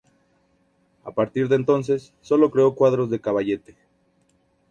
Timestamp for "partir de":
1.13-1.55